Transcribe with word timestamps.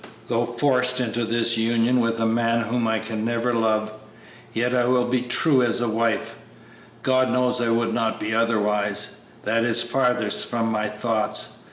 Though 0.29 0.45
forced 0.45 0.99
into 0.99 1.25
this 1.25 1.57
union 1.57 1.99
with 1.99 2.19
a 2.19 2.25
man 2.25 2.61
whom 2.61 2.87
I 2.87 2.97
can 2.97 3.23
never 3.23 3.53
love, 3.53 3.91
yet 4.51 4.73
I 4.73 4.85
will 4.87 5.05
be 5.05 5.21
true 5.21 5.61
as 5.61 5.79
a 5.79 5.87
wife; 5.87 6.33
God 7.03 7.29
knows 7.29 7.61
I 7.61 7.69
would 7.69 7.93
not 7.93 8.19
be 8.19 8.33
otherwise; 8.33 9.17
that 9.43 9.63
is 9.63 9.83
farthest 9.83 10.47
from 10.49 10.71
my 10.71 10.89
thoughts. 10.89 11.57